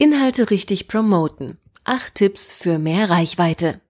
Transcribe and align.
Inhalte 0.00 0.50
richtig 0.50 0.86
promoten. 0.86 1.58
Acht 1.82 2.14
Tipps 2.14 2.52
für 2.52 2.78
mehr 2.78 3.10
Reichweite. 3.10 3.80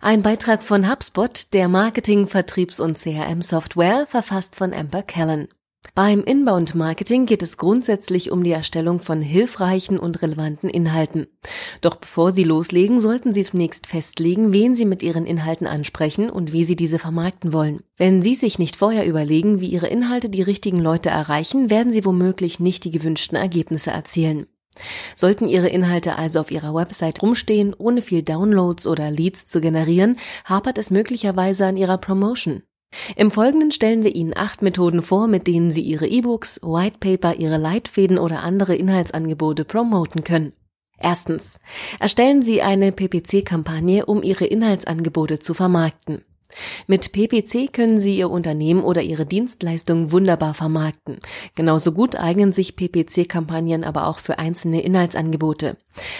Ein 0.00 0.20
Beitrag 0.20 0.64
von 0.64 0.90
HubSpot, 0.90 1.52
der 1.52 1.68
Marketing, 1.68 2.26
Vertriebs- 2.26 2.80
und 2.80 2.98
CRM-Software, 2.98 4.06
verfasst 4.08 4.56
von 4.56 4.74
Amber 4.74 5.04
Callan. 5.04 5.46
Beim 5.94 6.24
Inbound-Marketing 6.24 7.26
geht 7.26 7.44
es 7.44 7.56
grundsätzlich 7.56 8.32
um 8.32 8.42
die 8.42 8.50
Erstellung 8.50 8.98
von 8.98 9.20
hilfreichen 9.20 9.96
und 9.96 10.22
relevanten 10.22 10.68
Inhalten. 10.68 11.28
Doch 11.82 11.94
bevor 11.94 12.32
Sie 12.32 12.42
loslegen, 12.42 12.98
sollten 12.98 13.32
Sie 13.32 13.44
zunächst 13.44 13.86
festlegen, 13.86 14.52
wen 14.52 14.74
Sie 14.74 14.86
mit 14.86 15.04
Ihren 15.04 15.24
Inhalten 15.24 15.68
ansprechen 15.68 16.30
und 16.30 16.52
wie 16.52 16.64
Sie 16.64 16.74
diese 16.74 16.98
vermarkten 16.98 17.52
wollen. 17.52 17.84
Wenn 17.96 18.22
Sie 18.22 18.34
sich 18.34 18.58
nicht 18.58 18.74
vorher 18.74 19.06
überlegen, 19.06 19.60
wie 19.60 19.68
Ihre 19.68 19.86
Inhalte 19.86 20.28
die 20.30 20.42
richtigen 20.42 20.80
Leute 20.80 21.10
erreichen, 21.10 21.70
werden 21.70 21.92
Sie 21.92 22.04
womöglich 22.04 22.58
nicht 22.58 22.82
die 22.82 22.90
gewünschten 22.90 23.36
Ergebnisse 23.36 23.92
erzielen. 23.92 24.48
Sollten 25.14 25.48
Ihre 25.48 25.68
Inhalte 25.68 26.16
also 26.16 26.40
auf 26.40 26.50
Ihrer 26.50 26.74
Website 26.74 27.22
rumstehen, 27.22 27.74
ohne 27.76 28.02
viel 28.02 28.22
Downloads 28.22 28.86
oder 28.86 29.10
Leads 29.10 29.46
zu 29.46 29.60
generieren, 29.60 30.18
hapert 30.44 30.78
es 30.78 30.90
möglicherweise 30.90 31.66
an 31.66 31.76
Ihrer 31.76 31.98
Promotion. 31.98 32.62
Im 33.16 33.30
Folgenden 33.30 33.72
stellen 33.72 34.04
wir 34.04 34.14
Ihnen 34.14 34.36
acht 34.36 34.62
Methoden 34.62 35.02
vor, 35.02 35.26
mit 35.26 35.46
denen 35.46 35.70
Sie 35.70 35.82
Ihre 35.82 36.06
E-Books, 36.06 36.60
Whitepaper, 36.62 37.36
Ihre 37.36 37.56
Leitfäden 37.56 38.18
oder 38.18 38.42
andere 38.42 38.76
Inhaltsangebote 38.76 39.64
promoten 39.64 40.24
können. 40.24 40.52
Erstens. 40.98 41.58
Erstellen 41.98 42.42
Sie 42.42 42.62
eine 42.62 42.92
PPC-Kampagne, 42.92 44.06
um 44.06 44.22
Ihre 44.22 44.46
Inhaltsangebote 44.46 45.38
zu 45.38 45.54
vermarkten. 45.54 46.22
Mit 46.86 47.12
PPC 47.12 47.72
können 47.72 48.00
Sie 48.00 48.16
Ihr 48.16 48.30
Unternehmen 48.30 48.82
oder 48.82 49.02
Ihre 49.02 49.26
Dienstleistung 49.26 50.12
wunderbar 50.12 50.54
vermarkten. 50.54 51.18
Genauso 51.54 51.92
gut 51.92 52.16
eignen 52.16 52.52
sich 52.52 52.76
PPC-Kampagnen 52.76 53.84
aber 53.84 54.06
auch 54.06 54.18
für 54.18 54.38
einzelne 54.38 54.82
Inhaltsangebote. 54.82 55.76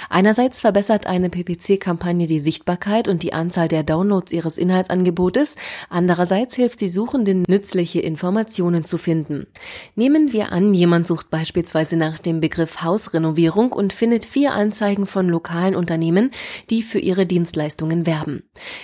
Einerseits 0.08 0.60
verbessert 0.60 1.06
eine 1.06 1.30
PPC-Kampagne 1.30 2.26
die 2.26 2.38
Sichtbarkeit 2.38 3.08
und 3.08 3.22
die 3.22 3.32
Anzahl 3.32 3.68
der 3.68 3.82
Downloads 3.82 4.32
Ihres 4.32 4.58
Inhaltsangebotes, 4.58 5.56
andererseits 5.88 6.54
hilft 6.54 6.80
sie 6.80 6.88
Suchenden, 6.88 7.44
nützliche 7.48 8.00
Informationen 8.00 8.84
zu 8.84 8.98
finden. 8.98 9.46
Nehmen 9.94 10.32
wir 10.32 10.52
an, 10.52 10.74
jemand 10.74 11.06
sucht 11.06 11.30
beispielsweise 11.30 11.96
nach 11.96 12.18
dem 12.18 12.40
Begriff 12.40 12.82
Hausrenovierung 12.82 13.72
und 13.72 13.92
findet 13.92 14.24
vier 14.24 14.52
Anzeigen 14.52 15.06
von 15.06 15.28
lokalen 15.28 15.74
Unternehmen, 15.74 16.30
die 16.70 16.82
für 16.82 16.98
ihre 16.98 17.26
Dienstleistungen 17.26 18.06
werben. 18.06 18.42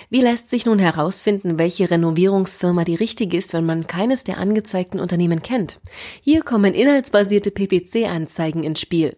Wie 0.09 0.21
lässt 0.21 0.49
sich 0.49 0.65
nun 0.65 0.79
herausfinden, 0.79 1.57
welche 1.57 1.89
Renovierungsfirma 1.91 2.83
die 2.83 2.95
richtige 2.95 3.37
ist, 3.37 3.53
wenn 3.53 3.65
man 3.65 3.87
keines 3.87 4.23
der 4.23 4.37
angezeigten 4.37 4.99
Unternehmen 4.99 5.41
kennt. 5.41 5.79
Hier 6.21 6.41
kommen 6.41 6.73
inhaltsbasierte 6.73 7.51
PPC-Anzeigen 7.51 8.63
ins 8.63 8.81
Spiel. 8.81 9.17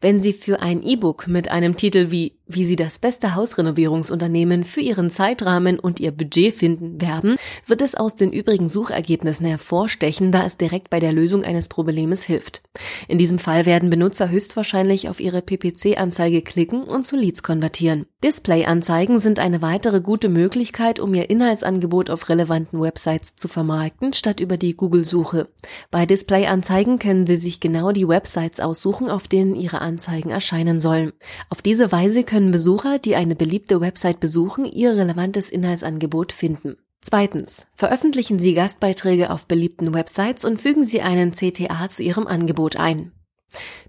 Wenn 0.00 0.20
Sie 0.20 0.32
für 0.32 0.60
ein 0.60 0.82
E-Book 0.82 1.26
mit 1.26 1.50
einem 1.50 1.76
Titel 1.76 2.10
wie 2.10 2.36
wie 2.48 2.64
Sie 2.64 2.76
das 2.76 2.98
beste 2.98 3.34
Hausrenovierungsunternehmen 3.34 4.62
für 4.62 4.80
Ihren 4.80 5.10
Zeitrahmen 5.10 5.80
und 5.80 5.98
Ihr 5.98 6.12
Budget 6.12 6.54
finden 6.54 7.00
werben, 7.00 7.36
wird 7.66 7.82
es 7.82 7.96
aus 7.96 8.14
den 8.14 8.32
übrigen 8.32 8.68
Suchergebnissen 8.68 9.46
hervorstechen, 9.46 10.30
da 10.30 10.46
es 10.46 10.56
direkt 10.56 10.88
bei 10.88 11.00
der 11.00 11.12
Lösung 11.12 11.42
eines 11.42 11.66
Problems 11.66 12.22
hilft. 12.22 12.62
In 13.08 13.18
diesem 13.18 13.40
Fall 13.40 13.66
werden 13.66 13.90
Benutzer 13.90 14.30
höchstwahrscheinlich 14.30 15.08
auf 15.08 15.18
Ihre 15.18 15.42
PPC-Anzeige 15.42 16.42
klicken 16.42 16.84
und 16.84 17.04
zu 17.04 17.16
Leads 17.16 17.42
konvertieren. 17.42 18.06
Display-Anzeigen 18.22 19.18
sind 19.18 19.40
eine 19.40 19.60
weitere 19.60 20.00
gute 20.00 20.28
Möglichkeit, 20.28 21.00
um 21.00 21.14
Ihr 21.14 21.28
Inhaltsangebot 21.28 22.10
auf 22.10 22.28
relevanten 22.28 22.80
Websites 22.80 23.34
zu 23.34 23.48
vermarkten, 23.48 24.12
statt 24.12 24.38
über 24.38 24.56
die 24.56 24.76
Google-Suche. 24.76 25.48
Bei 25.90 26.06
Display-Anzeigen 26.06 27.00
können 27.00 27.26
Sie 27.26 27.36
sich 27.36 27.58
genau 27.58 27.90
die 27.90 28.06
Websites 28.06 28.60
aussuchen, 28.60 29.10
auf 29.10 29.26
denen 29.26 29.56
Ihre 29.56 29.80
Anzeigen 29.86 30.30
erscheinen 30.30 30.80
sollen. 30.80 31.12
Auf 31.48 31.62
diese 31.62 31.90
Weise 31.90 32.22
können 32.22 32.36
können 32.36 32.50
Besucher, 32.50 32.98
die 32.98 33.16
eine 33.16 33.34
beliebte 33.34 33.80
Website 33.80 34.20
besuchen, 34.20 34.66
ihr 34.66 34.94
relevantes 34.94 35.48
Inhaltsangebot 35.48 36.32
finden. 36.32 36.76
Zweitens. 37.00 37.64
Veröffentlichen 37.74 38.38
Sie 38.38 38.52
Gastbeiträge 38.52 39.30
auf 39.30 39.46
beliebten 39.46 39.94
Websites 39.94 40.44
und 40.44 40.60
fügen 40.60 40.84
Sie 40.84 41.00
einen 41.00 41.32
CTA 41.32 41.88
zu 41.88 42.02
Ihrem 42.02 42.26
Angebot 42.26 42.76
ein. 42.76 43.12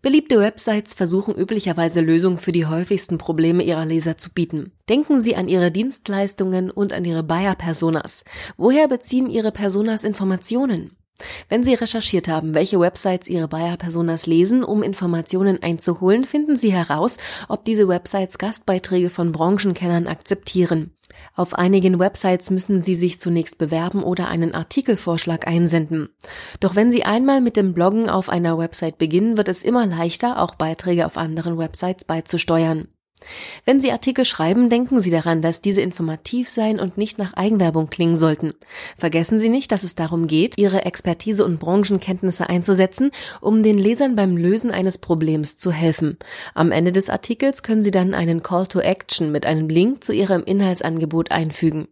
Beliebte 0.02 0.40
Websites 0.40 0.94
versuchen 0.94 1.36
üblicherweise 1.36 2.00
Lösungen 2.00 2.38
für 2.38 2.54
die 2.54 2.66
häufigsten 2.66 3.18
Probleme 3.18 3.64
ihrer 3.64 3.86
Leser 3.86 4.18
zu 4.18 4.30
bieten. 4.32 4.72
Denken 4.88 5.20
Sie 5.20 5.36
an 5.36 5.50
Ihre 5.50 5.70
Dienstleistungen 5.70 6.72
und 6.72 6.94
an 6.94 7.04
Ihre 7.04 7.24
Buyer-Personas. 7.24 8.24
Woher 8.56 8.88
beziehen 8.88 9.30
Ihre 9.30 9.52
Personas 9.52 10.06
Informationen? 10.06 10.96
Wenn 11.50 11.64
Sie 11.64 11.74
recherchiert 11.74 12.28
haben, 12.28 12.54
welche 12.54 12.80
Websites 12.80 13.28
Ihre 13.28 13.48
Buyer-Personas 13.48 14.28
lesen, 14.28 14.64
um 14.64 14.84
Informationen 14.84 15.62
einzuholen, 15.62 16.24
finden 16.26 16.56
Sie 16.56 16.72
heraus, 16.72 17.18
ob 17.48 17.66
diese 17.66 17.88
Websites 17.88 18.38
Gastbeiträge 18.38 19.10
von 19.10 19.32
Branchenkennern 19.32 20.08
akzeptieren. 20.08 20.92
Auf 21.36 21.54
einigen 21.54 22.00
Websites 22.00 22.50
müssen 22.50 22.82
Sie 22.82 22.96
sich 22.96 23.20
zunächst 23.20 23.58
bewerben 23.58 24.04
oder 24.04 24.28
einen 24.28 24.54
Artikelvorschlag 24.54 25.48
einsenden. 25.48 26.10
Doch 26.60 26.76
wenn 26.76 26.92
Sie 26.92 27.04
einmal 27.04 27.42
mit 27.42 27.58
dem 27.58 27.74
Bloggen 27.74 28.10
auf 28.10 28.30
einer 28.30 28.58
Website 28.58 28.98
beginnen, 28.98 29.38
wird 29.38 29.48
es 29.48 29.64
immer 29.64 29.86
leichter, 29.86 30.42
auch 30.42 30.56
Beiträge 30.56 31.06
auf 31.06 31.18
anderen 31.18 31.58
Websites 31.58 32.06
beizusteuern. 32.06 32.88
Wenn 33.66 33.82
Sie 33.82 33.92
Artikel 33.92 34.26
schreiben, 34.26 34.70
denken 34.70 35.00
Sie 35.00 35.10
daran, 35.10 35.42
dass 35.42 35.62
diese 35.62 35.82
informativ 35.82 36.50
sein 36.50 36.80
und 36.80 36.98
nicht 36.98 37.18
nach 37.18 37.34
Eigenwerbung 37.34 37.90
klingen 37.90 38.18
sollten. 38.18 38.54
Vergessen 38.98 39.40
Sie 39.40 39.50
nicht, 39.50 39.72
dass 39.72 39.84
es 39.84 39.96
darum 39.96 40.28
geht, 40.28 40.58
Ihre 40.58 40.86
Expertise 40.86 41.44
und 41.44 41.60
Branchenkenntnisse 41.60 42.48
einzusetzen, 42.48 43.12
um 43.42 43.64
den 43.64 43.78
Lesern 43.78 44.16
beim 44.16 44.38
Lösen 44.38 44.72
eines 44.72 45.00
Problems 45.00 45.58
zu 45.58 45.72
helfen. 45.72 46.18
Am 46.54 46.72
Ende 46.72 46.92
des 46.92 47.10
Artikels 47.10 47.64
können 47.64 47.84
Sie 47.84 47.92
dann 47.92 48.14
einen 48.14 48.44
Call 48.44 48.68
to 48.68 48.80
Action 48.80 49.32
mit 49.32 49.46
einem 49.46 49.68
Link 49.68 50.04
zu 50.04 50.14
Ihrem 50.14 50.44
Inhaltsangebot 50.44 51.32
einfügen. 51.32 51.88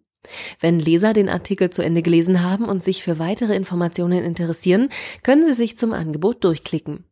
Wenn 0.59 0.79
Leser 0.79 1.13
den 1.13 1.29
Artikel 1.29 1.69
zu 1.69 1.83
Ende 1.83 2.01
gelesen 2.01 2.43
haben 2.43 2.65
und 2.65 2.83
sich 2.83 3.03
für 3.03 3.19
weitere 3.19 3.55
Informationen 3.55 4.23
interessieren, 4.23 4.89
können 5.23 5.45
Sie 5.45 5.53
sich 5.53 5.77
zum 5.77 5.93
Angebot 5.93 6.43
durchklicken. 6.43 7.05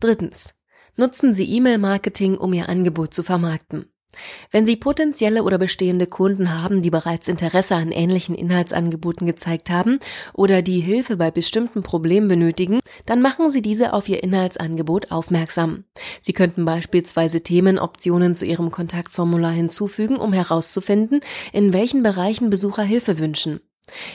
Drittens. 0.00 0.55
Nutzen 0.96 1.34
Sie 1.34 1.44
E-Mail-Marketing, 1.44 2.38
um 2.38 2.54
Ihr 2.54 2.68
Angebot 2.70 3.12
zu 3.12 3.22
vermarkten. 3.22 3.86
Wenn 4.50 4.64
Sie 4.64 4.76
potenzielle 4.76 5.42
oder 5.42 5.58
bestehende 5.58 6.06
Kunden 6.06 6.58
haben, 6.58 6.80
die 6.80 6.88
bereits 6.88 7.28
Interesse 7.28 7.74
an 7.74 7.92
ähnlichen 7.92 8.34
Inhaltsangeboten 8.34 9.26
gezeigt 9.26 9.68
haben 9.68 9.98
oder 10.32 10.62
die 10.62 10.80
Hilfe 10.80 11.18
bei 11.18 11.30
bestimmten 11.30 11.82
Problemen 11.82 12.28
benötigen, 12.28 12.80
dann 13.04 13.20
machen 13.20 13.50
Sie 13.50 13.60
diese 13.60 13.92
auf 13.92 14.08
Ihr 14.08 14.22
Inhaltsangebot 14.22 15.12
aufmerksam. 15.12 15.84
Sie 16.20 16.32
könnten 16.32 16.64
beispielsweise 16.64 17.42
Themenoptionen 17.42 18.34
zu 18.34 18.46
Ihrem 18.46 18.70
Kontaktformular 18.70 19.52
hinzufügen, 19.52 20.16
um 20.16 20.32
herauszufinden, 20.32 21.20
in 21.52 21.74
welchen 21.74 22.02
Bereichen 22.02 22.48
Besucher 22.48 22.84
Hilfe 22.84 23.18
wünschen. 23.18 23.60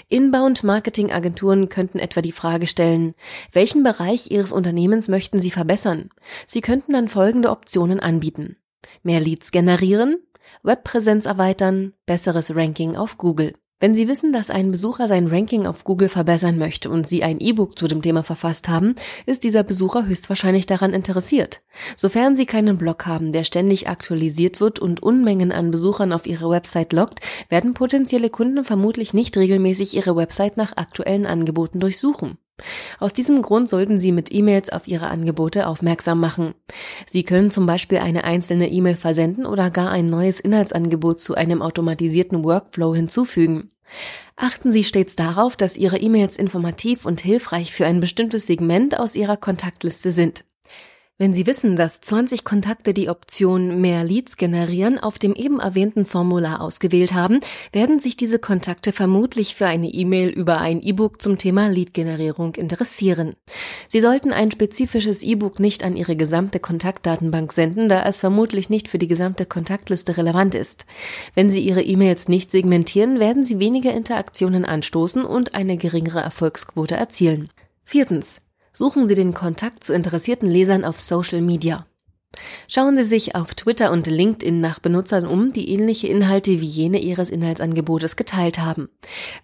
Inbound-Marketing-Agenturen 0.09 1.69
könnten 1.69 1.99
etwa 1.99 2.21
die 2.21 2.31
Frage 2.31 2.67
stellen, 2.67 3.15
welchen 3.51 3.83
Bereich 3.83 4.29
Ihres 4.31 4.51
Unternehmens 4.51 5.07
möchten 5.07 5.39
Sie 5.39 5.51
verbessern? 5.51 6.09
Sie 6.47 6.61
könnten 6.61 6.93
dann 6.93 7.07
folgende 7.07 7.49
Optionen 7.49 7.99
anbieten. 7.99 8.57
Mehr 9.03 9.19
Leads 9.19 9.51
generieren, 9.51 10.17
Webpräsenz 10.63 11.25
erweitern, 11.25 11.93
besseres 12.05 12.55
Ranking 12.55 12.95
auf 12.95 13.17
Google. 13.17 13.53
Wenn 13.81 13.95
Sie 13.95 14.07
wissen, 14.07 14.31
dass 14.31 14.51
ein 14.51 14.69
Besucher 14.69 15.07
sein 15.07 15.25
Ranking 15.25 15.65
auf 15.65 15.83
Google 15.83 16.07
verbessern 16.07 16.59
möchte 16.59 16.87
und 16.87 17.07
Sie 17.07 17.23
ein 17.23 17.39
E-Book 17.39 17.79
zu 17.79 17.87
dem 17.87 18.03
Thema 18.03 18.21
verfasst 18.21 18.69
haben, 18.69 18.93
ist 19.25 19.43
dieser 19.43 19.63
Besucher 19.63 20.05
höchstwahrscheinlich 20.05 20.67
daran 20.67 20.93
interessiert. 20.93 21.63
Sofern 21.97 22.35
Sie 22.35 22.45
keinen 22.45 22.77
Blog 22.77 23.07
haben, 23.07 23.31
der 23.31 23.43
ständig 23.43 23.89
aktualisiert 23.89 24.61
wird 24.61 24.77
und 24.77 25.01
Unmengen 25.01 25.51
an 25.51 25.71
Besuchern 25.71 26.13
auf 26.13 26.27
Ihre 26.27 26.47
Website 26.47 26.93
lockt, 26.93 27.21
werden 27.49 27.73
potenzielle 27.73 28.29
Kunden 28.29 28.63
vermutlich 28.65 29.15
nicht 29.15 29.35
regelmäßig 29.35 29.97
Ihre 29.97 30.15
Website 30.15 30.57
nach 30.57 30.77
aktuellen 30.77 31.25
Angeboten 31.25 31.79
durchsuchen. 31.79 32.37
Aus 32.99 33.13
diesem 33.13 33.41
Grund 33.41 33.69
sollten 33.69 33.99
Sie 33.99 34.11
mit 34.11 34.33
E-Mails 34.33 34.69
auf 34.69 34.87
Ihre 34.87 35.07
Angebote 35.07 35.67
aufmerksam 35.67 36.19
machen. 36.19 36.53
Sie 37.07 37.23
können 37.23 37.51
zum 37.51 37.65
Beispiel 37.65 37.99
eine 37.99 38.23
einzelne 38.23 38.69
E-Mail 38.69 38.95
versenden 38.95 39.45
oder 39.45 39.69
gar 39.69 39.91
ein 39.91 40.07
neues 40.07 40.39
Inhaltsangebot 40.39 41.19
zu 41.19 41.35
einem 41.35 41.61
automatisierten 41.61 42.43
Workflow 42.43 42.95
hinzufügen. 42.95 43.71
Achten 44.35 44.71
Sie 44.71 44.83
stets 44.83 45.15
darauf, 45.15 45.55
dass 45.55 45.77
Ihre 45.77 45.97
E-Mails 45.97 46.37
informativ 46.37 47.05
und 47.05 47.21
hilfreich 47.21 47.73
für 47.73 47.85
ein 47.85 47.99
bestimmtes 47.99 48.47
Segment 48.47 48.97
aus 48.97 49.15
Ihrer 49.15 49.37
Kontaktliste 49.37 50.11
sind. 50.11 50.45
Wenn 51.21 51.35
Sie 51.35 51.45
wissen, 51.45 51.75
dass 51.75 52.01
20 52.01 52.43
Kontakte 52.43 52.95
die 52.95 53.07
Option 53.07 53.79
Mehr 53.79 54.03
Leads 54.03 54.37
generieren 54.37 54.97
auf 54.97 55.19
dem 55.19 55.35
eben 55.35 55.59
erwähnten 55.59 56.07
Formular 56.07 56.61
ausgewählt 56.61 57.13
haben, 57.13 57.41
werden 57.71 57.99
sich 57.99 58.17
diese 58.17 58.39
Kontakte 58.39 58.91
vermutlich 58.91 59.53
für 59.53 59.67
eine 59.67 59.89
E-Mail 59.89 60.29
über 60.29 60.57
ein 60.57 60.81
E-Book 60.81 61.21
zum 61.21 61.37
Thema 61.37 61.69
Lead-Generierung 61.69 62.55
interessieren. 62.55 63.35
Sie 63.87 64.01
sollten 64.01 64.33
ein 64.33 64.49
spezifisches 64.49 65.21
E-Book 65.21 65.59
nicht 65.59 65.83
an 65.83 65.95
Ihre 65.95 66.15
gesamte 66.15 66.59
Kontaktdatenbank 66.59 67.53
senden, 67.53 67.87
da 67.87 68.01
es 68.01 68.19
vermutlich 68.19 68.71
nicht 68.71 68.87
für 68.87 68.97
die 68.97 69.07
gesamte 69.07 69.45
Kontaktliste 69.45 70.17
relevant 70.17 70.55
ist. 70.55 70.87
Wenn 71.35 71.51
Sie 71.51 71.61
Ihre 71.61 71.83
E-Mails 71.83 72.29
nicht 72.29 72.49
segmentieren, 72.49 73.19
werden 73.19 73.45
Sie 73.45 73.59
weniger 73.59 73.93
Interaktionen 73.93 74.65
anstoßen 74.65 75.23
und 75.23 75.53
eine 75.53 75.77
geringere 75.77 76.21
Erfolgsquote 76.21 76.95
erzielen. 76.95 77.49
Viertens. 77.83 78.41
Suchen 78.73 79.07
Sie 79.07 79.15
den 79.15 79.33
Kontakt 79.33 79.83
zu 79.83 79.93
interessierten 79.93 80.49
Lesern 80.49 80.85
auf 80.85 80.99
Social 80.99 81.41
Media. 81.41 81.85
Schauen 82.67 82.95
Sie 82.95 83.03
sich 83.03 83.35
auf 83.35 83.53
Twitter 83.53 83.91
und 83.91 84.07
LinkedIn 84.07 84.59
nach 84.59 84.79
Benutzern 84.79 85.25
um, 85.25 85.53
die 85.53 85.69
ähnliche 85.69 86.07
Inhalte 86.07 86.61
wie 86.61 86.65
jene 86.65 86.99
Ihres 86.99 87.29
Inhaltsangebotes 87.29 88.15
geteilt 88.15 88.59
haben. 88.59 88.89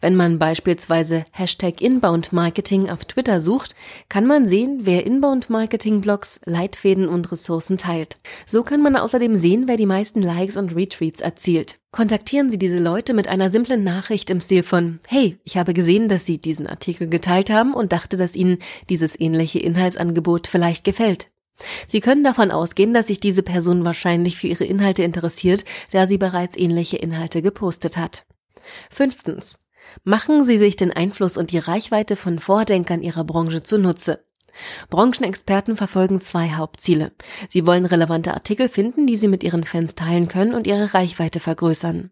Wenn 0.01 0.15
man 0.15 0.39
beispielsweise 0.39 1.25
Hashtag 1.31 1.81
Inbound 1.81 2.33
Marketing 2.33 2.89
auf 2.89 3.05
Twitter 3.05 3.39
sucht, 3.39 3.75
kann 4.09 4.25
man 4.25 4.45
sehen, 4.45 4.81
wer 4.83 5.05
Inbound 5.05 5.49
Marketing 5.49 6.01
Blogs, 6.01 6.39
Leitfäden 6.45 7.07
und 7.07 7.31
Ressourcen 7.31 7.77
teilt. 7.77 8.17
So 8.45 8.63
kann 8.63 8.81
man 8.81 8.95
außerdem 8.95 9.35
sehen, 9.35 9.63
wer 9.67 9.77
die 9.77 9.85
meisten 9.85 10.21
Likes 10.21 10.57
und 10.57 10.75
Retweets 10.75 11.21
erzielt. 11.21 11.79
Kontaktieren 11.91 12.51
Sie 12.51 12.59
diese 12.59 12.79
Leute 12.79 13.13
mit 13.13 13.27
einer 13.27 13.49
simplen 13.49 13.83
Nachricht 13.83 14.29
im 14.29 14.41
Stil 14.41 14.61
von 14.61 14.99
Hey, 15.07 15.39
ich 15.43 15.57
habe 15.57 15.73
gesehen, 15.73 16.09
dass 16.09 16.25
Sie 16.25 16.37
diesen 16.37 16.67
Artikel 16.67 17.07
geteilt 17.07 17.49
haben 17.49 17.73
und 17.73 17.91
dachte, 17.91 18.17
dass 18.17 18.35
Ihnen 18.35 18.59
dieses 18.89 19.19
ähnliche 19.19 19.59
Inhaltsangebot 19.59 20.47
vielleicht 20.47 20.83
gefällt. 20.83 21.31
Sie 21.87 22.01
können 22.01 22.23
davon 22.23 22.51
ausgehen, 22.51 22.93
dass 22.93 23.07
sich 23.07 23.19
diese 23.19 23.43
Person 23.43 23.85
wahrscheinlich 23.85 24.37
für 24.37 24.47
ihre 24.47 24.65
Inhalte 24.65 25.03
interessiert, 25.03 25.65
da 25.91 26.05
sie 26.05 26.17
bereits 26.17 26.57
ähnliche 26.57 26.97
Inhalte 26.97 27.41
gepostet 27.41 27.97
hat. 27.97 28.25
Fünftens. 28.89 29.59
Machen 30.03 30.43
Sie 30.43 30.57
sich 30.57 30.75
den 30.75 30.91
Einfluss 30.91 31.37
und 31.37 31.51
die 31.51 31.57
Reichweite 31.57 32.15
von 32.15 32.39
Vordenkern 32.39 33.01
Ihrer 33.01 33.23
Branche 33.23 33.63
zunutze. 33.63 34.25
Branchenexperten 34.89 35.77
verfolgen 35.77 36.19
zwei 36.21 36.51
Hauptziele. 36.51 37.11
Sie 37.49 37.65
wollen 37.65 37.85
relevante 37.85 38.33
Artikel 38.33 38.69
finden, 38.69 39.07
die 39.07 39.15
sie 39.15 39.27
mit 39.27 39.43
ihren 39.43 39.63
Fans 39.63 39.95
teilen 39.95 40.27
können 40.27 40.53
und 40.53 40.67
ihre 40.67 40.93
Reichweite 40.93 41.39
vergrößern. 41.39 42.11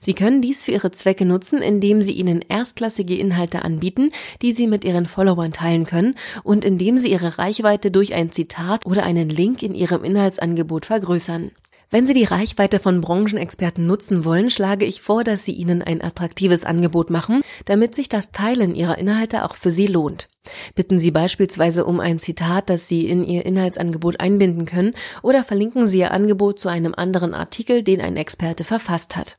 Sie 0.00 0.14
können 0.14 0.42
dies 0.42 0.62
für 0.62 0.72
ihre 0.72 0.90
Zwecke 0.90 1.24
nutzen, 1.24 1.62
indem 1.62 2.02
sie 2.02 2.12
ihnen 2.12 2.42
erstklassige 2.42 3.16
Inhalte 3.16 3.62
anbieten, 3.62 4.10
die 4.42 4.52
sie 4.52 4.66
mit 4.66 4.84
ihren 4.84 5.06
Followern 5.06 5.52
teilen 5.52 5.86
können 5.86 6.16
und 6.42 6.64
indem 6.64 6.98
sie 6.98 7.10
ihre 7.10 7.38
Reichweite 7.38 7.90
durch 7.90 8.14
ein 8.14 8.30
Zitat 8.30 8.84
oder 8.84 9.04
einen 9.04 9.30
Link 9.30 9.62
in 9.62 9.74
ihrem 9.74 10.04
Inhaltsangebot 10.04 10.86
vergrößern. 10.86 11.50
Wenn 11.90 12.08
Sie 12.08 12.12
die 12.12 12.24
Reichweite 12.24 12.80
von 12.80 13.00
Branchenexperten 13.00 13.86
nutzen 13.86 14.24
wollen, 14.24 14.50
schlage 14.50 14.84
ich 14.84 15.00
vor, 15.00 15.22
dass 15.22 15.44
Sie 15.44 15.52
ihnen 15.52 15.80
ein 15.80 16.02
attraktives 16.02 16.64
Angebot 16.64 17.08
machen, 17.08 17.42
damit 17.66 17.94
sich 17.94 18.08
das 18.08 18.32
Teilen 18.32 18.74
Ihrer 18.74 18.98
Inhalte 18.98 19.44
auch 19.44 19.54
für 19.54 19.70
Sie 19.70 19.86
lohnt. 19.86 20.28
Bitten 20.74 20.98
Sie 20.98 21.12
beispielsweise 21.12 21.84
um 21.84 22.00
ein 22.00 22.18
Zitat, 22.18 22.68
das 22.68 22.88
Sie 22.88 23.06
in 23.06 23.24
Ihr 23.24 23.46
Inhaltsangebot 23.46 24.18
einbinden 24.18 24.66
können, 24.66 24.94
oder 25.22 25.44
verlinken 25.44 25.86
Sie 25.86 26.00
Ihr 26.00 26.10
Angebot 26.10 26.58
zu 26.58 26.68
einem 26.68 26.94
anderen 26.96 27.32
Artikel, 27.32 27.84
den 27.84 28.00
ein 28.00 28.16
Experte 28.16 28.64
verfasst 28.64 29.14
hat. 29.14 29.38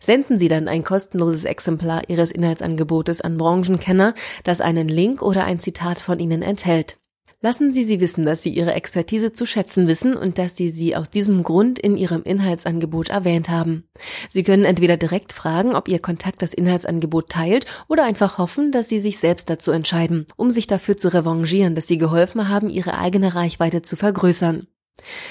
Senden 0.00 0.38
Sie 0.38 0.48
dann 0.48 0.68
ein 0.68 0.84
kostenloses 0.84 1.44
Exemplar 1.44 2.02
Ihres 2.08 2.30
Inhaltsangebotes 2.30 3.20
an 3.20 3.38
Branchenkenner, 3.38 4.14
das 4.44 4.60
einen 4.60 4.88
Link 4.88 5.22
oder 5.22 5.44
ein 5.44 5.60
Zitat 5.60 5.98
von 5.98 6.18
Ihnen 6.18 6.42
enthält. 6.42 6.98
Lassen 7.44 7.72
Sie 7.72 7.84
sie 7.84 8.00
wissen, 8.00 8.24
dass 8.24 8.40
Sie 8.40 8.48
Ihre 8.48 8.72
Expertise 8.72 9.30
zu 9.30 9.44
schätzen 9.44 9.86
wissen 9.86 10.16
und 10.16 10.38
dass 10.38 10.56
Sie 10.56 10.70
sie 10.70 10.96
aus 10.96 11.10
diesem 11.10 11.42
Grund 11.42 11.78
in 11.78 11.98
Ihrem 11.98 12.22
Inhaltsangebot 12.22 13.10
erwähnt 13.10 13.50
haben. 13.50 13.84
Sie 14.30 14.42
können 14.42 14.64
entweder 14.64 14.96
direkt 14.96 15.34
fragen, 15.34 15.74
ob 15.74 15.86
Ihr 15.86 15.98
Kontakt 15.98 16.40
das 16.40 16.54
Inhaltsangebot 16.54 17.28
teilt 17.28 17.66
oder 17.86 18.04
einfach 18.04 18.38
hoffen, 18.38 18.72
dass 18.72 18.88
Sie 18.88 18.98
sich 18.98 19.18
selbst 19.18 19.50
dazu 19.50 19.72
entscheiden, 19.72 20.26
um 20.36 20.48
sich 20.48 20.66
dafür 20.66 20.96
zu 20.96 21.12
revanchieren, 21.12 21.74
dass 21.74 21.86
Sie 21.86 21.98
geholfen 21.98 22.48
haben, 22.48 22.70
Ihre 22.70 22.96
eigene 22.96 23.34
Reichweite 23.34 23.82
zu 23.82 23.96
vergrößern. 23.96 24.66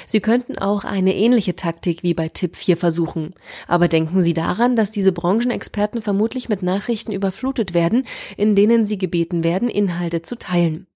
Sie 0.06 0.20
könnten 0.20 0.58
auch 0.58 0.84
eine 0.84 1.16
ähnliche 1.16 1.56
Taktik 1.56 2.04
wie 2.04 2.14
bei 2.14 2.30
Tipp 2.30 2.56
4 2.56 2.78
versuchen. 2.78 3.34
Aber 3.68 3.88
denken 3.88 4.22
Sie 4.22 4.34
daran, 4.34 4.76
dass 4.76 4.92
diese 4.92 5.12
Branchenexperten 5.12 6.02
vermutlich 6.02 6.50
mit 6.50 6.62
Nachrichten 6.62 7.12
überflutet 7.12 7.74
werden, 7.74 8.06
in 8.38 8.56
denen 8.56 8.86
sie 8.86 8.98
gebeten 8.98 9.44
werden, 9.44 9.70
Inhalte 9.70 10.22
zu 10.22 10.38
teilen. 10.38 10.88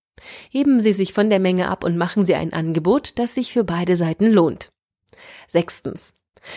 Heben 0.49 0.81
Sie 0.81 0.93
sich 0.93 1.13
von 1.13 1.29
der 1.29 1.39
Menge 1.39 1.69
ab 1.69 1.83
und 1.83 1.97
machen 1.97 2.25
Sie 2.25 2.35
ein 2.35 2.53
Angebot, 2.53 3.17
das 3.19 3.35
sich 3.35 3.53
für 3.53 3.63
beide 3.63 3.95
Seiten 3.95 4.27
lohnt. 4.27 4.71
Sechstens. 5.47 6.13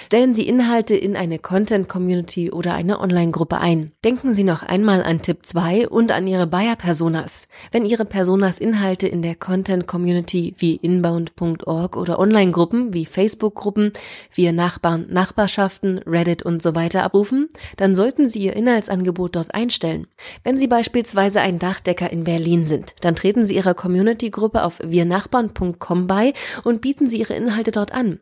Stellen 0.06 0.34
Sie 0.34 0.46
Inhalte 0.46 0.94
in 0.94 1.16
eine 1.16 1.38
Content-Community 1.38 2.50
oder 2.50 2.74
eine 2.74 3.00
Online-Gruppe 3.00 3.58
ein. 3.58 3.92
Denken 4.04 4.34
Sie 4.34 4.44
noch 4.44 4.62
einmal 4.62 5.02
an 5.02 5.22
Tipp 5.22 5.46
2 5.46 5.88
und 5.88 6.12
an 6.12 6.26
Ihre 6.26 6.46
Buyer-Personas. 6.46 7.48
Wenn 7.72 7.84
Ihre 7.84 8.04
Personas 8.04 8.58
Inhalte 8.58 9.08
in 9.08 9.22
der 9.22 9.34
Content-Community 9.34 10.54
wie 10.58 10.76
inbound.org 10.76 11.96
oder 11.96 12.18
Online-Gruppen 12.18 12.92
wie 12.92 13.06
Facebook-Gruppen, 13.06 13.92
wie 14.32 14.50
Nachbarn, 14.52 15.06
Nachbarschaften, 15.10 15.98
Reddit 16.06 16.42
und 16.42 16.62
so 16.62 16.74
weiter 16.74 17.02
abrufen, 17.02 17.48
dann 17.76 17.94
sollten 17.94 18.28
Sie 18.28 18.40
Ihr 18.40 18.56
Inhaltsangebot 18.56 19.36
dort 19.36 19.54
einstellen. 19.54 20.06
Wenn 20.44 20.58
Sie 20.58 20.66
beispielsweise 20.66 21.40
ein 21.40 21.58
Dachdecker 21.58 22.10
in 22.10 22.24
Berlin 22.24 22.66
sind, 22.66 22.94
dann 23.00 23.16
treten 23.16 23.46
Sie 23.46 23.56
Ihrer 23.56 23.74
Community-Gruppe 23.74 24.64
auf 24.64 24.78
wirnachbarn.com 24.82 26.06
bei 26.06 26.32
und 26.64 26.80
bieten 26.80 27.06
Sie 27.06 27.18
Ihre 27.18 27.34
Inhalte 27.34 27.70
dort 27.70 27.92
an. 27.92 28.20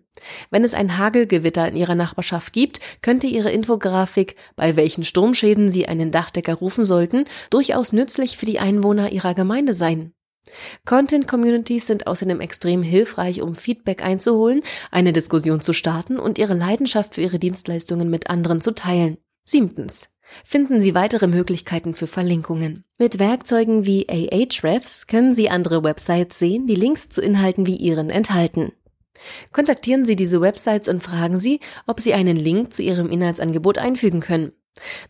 Wenn 0.50 0.64
es 0.64 0.74
ein 0.74 0.98
Hagelgewitter 0.98 1.68
in 1.68 1.76
Ihrer 1.76 1.94
Nachbarschaft 1.94 2.52
gibt, 2.52 2.80
könnte 3.02 3.26
Ihre 3.26 3.50
Infografik, 3.50 4.36
bei 4.56 4.76
welchen 4.76 5.04
Sturmschäden 5.04 5.70
Sie 5.70 5.86
einen 5.86 6.10
Dachdecker 6.10 6.54
rufen 6.54 6.84
sollten, 6.84 7.24
durchaus 7.50 7.92
nützlich 7.92 8.36
für 8.36 8.46
die 8.46 8.58
Einwohner 8.58 9.10
Ihrer 9.10 9.34
Gemeinde 9.34 9.74
sein. 9.74 10.12
Content 10.84 11.28
Communities 11.28 11.86
sind 11.86 12.06
außerdem 12.06 12.40
extrem 12.40 12.82
hilfreich, 12.82 13.42
um 13.42 13.54
Feedback 13.54 14.02
einzuholen, 14.02 14.62
eine 14.90 15.12
Diskussion 15.12 15.60
zu 15.60 15.72
starten 15.72 16.18
und 16.18 16.38
Ihre 16.38 16.54
Leidenschaft 16.54 17.14
für 17.14 17.22
Ihre 17.22 17.38
Dienstleistungen 17.38 18.10
mit 18.10 18.30
anderen 18.30 18.60
zu 18.60 18.74
teilen. 18.74 19.18
Siebtens. 19.44 20.08
Finden 20.44 20.80
Sie 20.80 20.94
weitere 20.94 21.26
Möglichkeiten 21.26 21.94
für 21.94 22.06
Verlinkungen. 22.06 22.84
Mit 22.98 23.18
Werkzeugen 23.18 23.86
wie 23.86 24.06
Ahrefs 24.08 25.06
können 25.06 25.32
Sie 25.32 25.48
andere 25.48 25.82
Websites 25.82 26.38
sehen, 26.38 26.66
die 26.66 26.74
Links 26.74 27.08
zu 27.08 27.22
Inhalten 27.22 27.66
wie 27.66 27.76
Ihren 27.76 28.10
enthalten. 28.10 28.72
Kontaktieren 29.52 30.04
Sie 30.04 30.16
diese 30.16 30.40
Websites 30.40 30.88
und 30.88 31.02
fragen 31.02 31.36
Sie, 31.36 31.60
ob 31.86 32.00
Sie 32.00 32.14
einen 32.14 32.36
Link 32.36 32.72
zu 32.72 32.82
Ihrem 32.82 33.10
Inhaltsangebot 33.10 33.78
einfügen 33.78 34.20
können. 34.20 34.52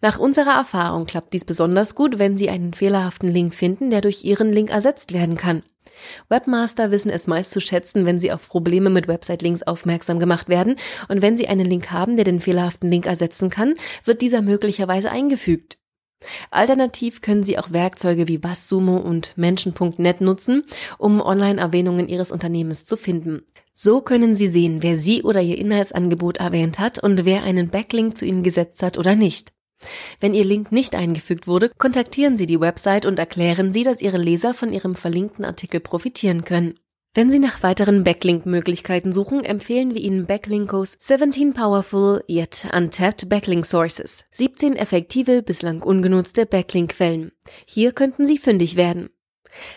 Nach 0.01 0.19
unserer 0.19 0.53
Erfahrung 0.53 1.05
klappt 1.05 1.33
dies 1.33 1.45
besonders 1.45 1.95
gut, 1.95 2.19
wenn 2.19 2.37
Sie 2.37 2.49
einen 2.49 2.73
fehlerhaften 2.73 3.29
Link 3.29 3.55
finden, 3.55 3.91
der 3.91 4.01
durch 4.01 4.25
Ihren 4.25 4.51
Link 4.53 4.71
ersetzt 4.71 5.13
werden 5.13 5.37
kann. 5.37 5.63
Webmaster 6.29 6.91
wissen 6.91 7.11
es 7.11 7.27
meist 7.27 7.51
zu 7.51 7.61
schätzen, 7.61 8.07
wenn 8.07 8.19
sie 8.19 8.33
auf 8.33 8.49
Probleme 8.49 8.91
mit 8.91 9.09
Website-Links 9.09 9.63
aufmerksam 9.65 10.19
gemacht 10.19 10.49
werden, 10.49 10.77
und 11.09 11.23
wenn 11.23 11.37
sie 11.37 11.49
einen 11.49 11.67
Link 11.67 11.91
haben, 11.91 12.17
der 12.17 12.25
den 12.25 12.41
fehlerhaften 12.41 12.91
Link 12.91 13.07
ersetzen 13.07 13.51
kann, 13.51 13.75
wird 14.05 14.21
dieser 14.21 14.43
möglicherweise 14.43 15.11
eingefügt. 15.11 15.79
Alternativ 16.51 17.21
können 17.21 17.45
Sie 17.45 17.59
auch 17.59 17.71
Werkzeuge 17.71 18.27
wie 18.27 18.39
Basssumo 18.39 18.97
und 18.97 19.39
Menschen.net 19.39 20.21
nutzen, 20.21 20.65
um 20.99 21.21
Online-Erwähnungen 21.21 22.09
Ihres 22.09 22.33
Unternehmens 22.33 22.85
zu 22.85 22.97
finden. 22.97 23.43
So 23.81 24.01
können 24.01 24.35
Sie 24.35 24.49
sehen, 24.49 24.83
wer 24.83 24.97
Sie 24.97 25.23
oder 25.23 25.41
Ihr 25.41 25.57
Inhaltsangebot 25.57 26.39
erwähnt 26.39 26.81
hat 26.81 27.01
und 27.01 27.25
wer 27.25 27.45
einen 27.45 27.69
Backlink 27.71 28.19
zu 28.19 28.25
Ihnen 28.25 28.43
gesetzt 28.43 28.83
hat 28.83 28.99
oder 28.99 29.15
nicht. 29.15 29.53
Wenn 30.19 30.35
Ihr 30.35 30.45
Link 30.45 30.73
nicht 30.73 30.97
eingefügt 30.97 31.47
wurde, 31.47 31.71
kontaktieren 31.79 32.37
Sie 32.37 32.47
die 32.47 32.59
Website 32.59 33.07
und 33.07 33.21
erklären 33.21 33.73
Sie, 33.73 33.85
dass 33.85 34.01
Ihre 34.01 34.17
Leser 34.17 34.53
von 34.53 34.73
Ihrem 34.73 34.97
verlinkten 34.97 35.45
Artikel 35.45 35.79
profitieren 35.79 36.43
können. 36.43 36.75
Wenn 37.15 37.31
Sie 37.31 37.39
nach 37.39 37.63
weiteren 37.63 38.03
Backlink-Möglichkeiten 38.03 39.13
suchen, 39.13 39.45
empfehlen 39.45 39.95
wir 39.95 40.01
Ihnen 40.01 40.27
Backlinkos 40.27 40.97
17 40.99 41.55
Powerful 41.55 42.25
Yet 42.29 42.67
Untapped 42.77 43.29
Backlink 43.29 43.65
Sources. 43.65 44.25
17 44.33 44.75
effektive, 44.75 45.45
bislang 45.45 45.83
ungenutzte 45.83 46.47
Backlink-Quellen. 46.47 47.31
Hier 47.65 47.93
könnten 47.93 48.27
Sie 48.27 48.39
fündig 48.39 48.75
werden. 48.75 49.11